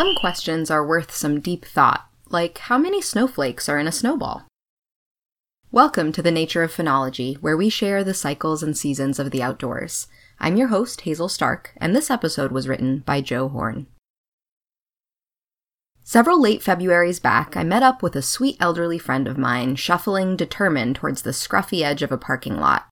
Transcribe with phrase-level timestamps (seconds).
[0.00, 4.46] Some questions are worth some deep thought, like how many snowflakes are in a snowball?
[5.70, 9.42] Welcome to the Nature of Phenology, where we share the cycles and seasons of the
[9.42, 10.06] outdoors.
[10.38, 13.88] I'm your host, Hazel Stark, and this episode was written by Joe Horn.
[16.02, 20.34] Several late Februarys back, I met up with a sweet elderly friend of mine, shuffling
[20.34, 22.88] determined towards the scruffy edge of a parking lot.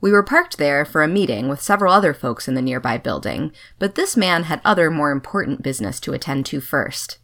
[0.00, 3.52] We were parked there for a meeting with several other folks in the nearby building,
[3.78, 7.18] but this man had other more important business to attend to first.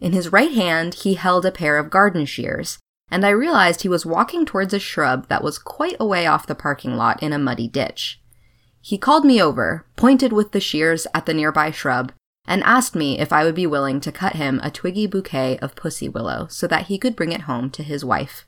[0.00, 2.78] In his right hand, he held a pair of garden shears,
[3.10, 6.46] and I realized he was walking towards a shrub that was quite a way off
[6.46, 8.20] the parking lot in a muddy ditch.
[8.80, 12.12] He called me over, pointed with the shears at the nearby shrub,
[12.46, 15.74] and asked me if I would be willing to cut him a twiggy bouquet of
[15.74, 18.46] pussy willow so that he could bring it home to his wife.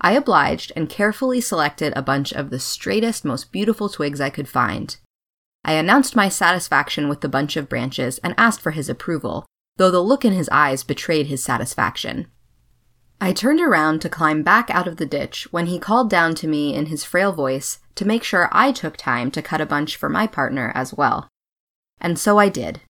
[0.00, 4.48] I obliged and carefully selected a bunch of the straightest, most beautiful twigs I could
[4.48, 4.96] find.
[5.64, 9.44] I announced my satisfaction with the bunch of branches and asked for his approval,
[9.76, 12.28] though the look in his eyes betrayed his satisfaction.
[13.20, 16.46] I turned around to climb back out of the ditch when he called down to
[16.46, 19.96] me in his frail voice to make sure I took time to cut a bunch
[19.96, 21.28] for my partner as well.
[22.00, 22.80] And so I did.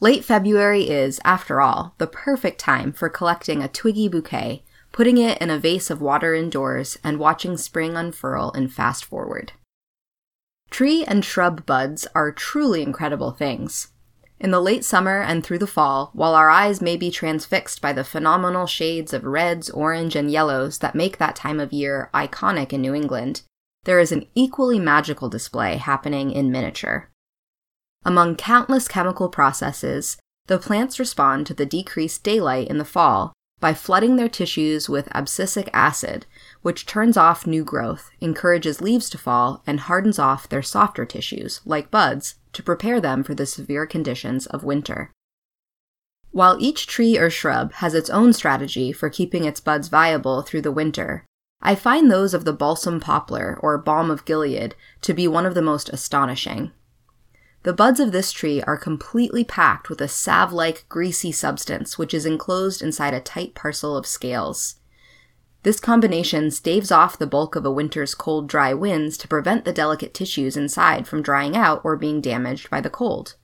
[0.00, 5.38] Late February is, after all, the perfect time for collecting a twiggy bouquet putting it
[5.38, 9.52] in a vase of water indoors, and watching spring unfurl in fast forward.
[10.70, 13.88] Tree and shrub buds are truly incredible things.
[14.38, 17.92] In the late summer and through the fall, while our eyes may be transfixed by
[17.92, 22.72] the phenomenal shades of reds, orange, and yellows that make that time of year iconic
[22.72, 23.42] in New England,
[23.84, 27.10] there is an equally magical display happening in miniature.
[28.04, 33.74] Among countless chemical processes, the plants respond to the decreased daylight in the fall by
[33.74, 36.26] flooding their tissues with abscisic acid,
[36.62, 41.60] which turns off new growth, encourages leaves to fall, and hardens off their softer tissues,
[41.64, 45.12] like buds, to prepare them for the severe conditions of winter.
[46.32, 50.62] While each tree or shrub has its own strategy for keeping its buds viable through
[50.62, 51.24] the winter,
[51.60, 55.54] I find those of the balsam poplar or balm of Gilead to be one of
[55.54, 56.72] the most astonishing.
[57.62, 62.14] The buds of this tree are completely packed with a salve like greasy substance which
[62.14, 64.76] is enclosed inside a tight parcel of scales.
[65.62, 69.74] This combination staves off the bulk of a winter's cold, dry winds to prevent the
[69.74, 73.36] delicate tissues inside from drying out or being damaged by the cold.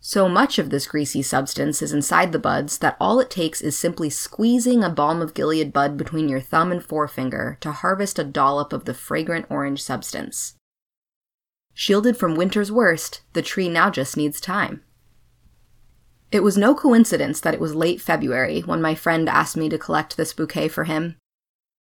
[0.00, 3.76] So much of this greasy substance is inside the buds that all it takes is
[3.76, 8.24] simply squeezing a balm of Gilead bud between your thumb and forefinger to harvest a
[8.24, 10.56] dollop of the fragrant orange substance.
[11.74, 14.82] Shielded from winter's worst, the tree now just needs time.
[16.30, 19.78] It was no coincidence that it was late February when my friend asked me to
[19.78, 21.16] collect this bouquet for him.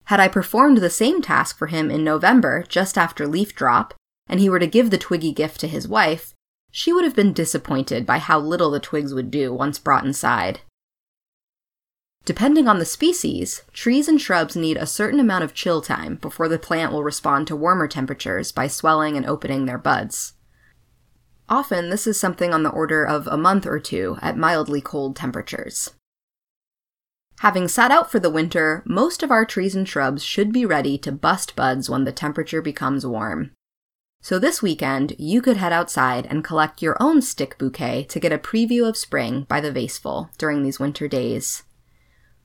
[0.05, 3.95] Had I performed the same task for him in November, just after leaf drop,
[4.29, 6.35] and he were to give the twiggy gift to his wife,
[6.73, 10.61] she would have been disappointed by how little the twigs would do once brought inside.
[12.31, 16.47] Depending on the species, trees and shrubs need a certain amount of chill time before
[16.47, 20.35] the plant will respond to warmer temperatures by swelling and opening their buds.
[21.49, 25.17] Often, this is something on the order of a month or two at mildly cold
[25.17, 25.91] temperatures.
[27.41, 30.97] Having sat out for the winter, most of our trees and shrubs should be ready
[30.99, 33.51] to bust buds when the temperature becomes warm.
[34.23, 38.33] So this weekend, you could head outside and collect your own stick bouquet to get
[38.33, 41.65] a preview of spring by the vaseful during these winter days.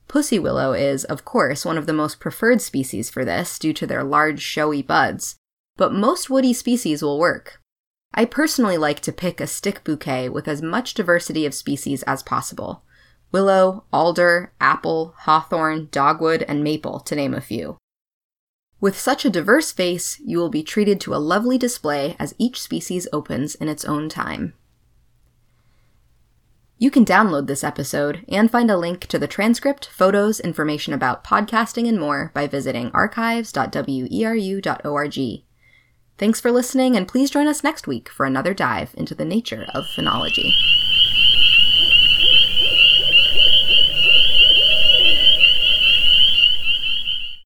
[0.07, 3.87] Pussy willow is, of course, one of the most preferred species for this due to
[3.87, 5.35] their large, showy buds,
[5.77, 7.61] but most woody species will work.
[8.13, 12.23] I personally like to pick a stick bouquet with as much diversity of species as
[12.23, 12.83] possible
[13.31, 17.77] willow, alder, apple, hawthorn, dogwood, and maple, to name a few.
[18.79, 22.61] With such a diverse vase, you will be treated to a lovely display as each
[22.61, 24.53] species opens in its own time.
[26.77, 31.23] You can download this episode and find a link to the transcript, photos, information about
[31.23, 35.43] podcasting, and more by visiting archives.weru.org.
[36.17, 39.65] Thanks for listening, and please join us next week for another dive into the nature
[39.73, 40.51] of phenology.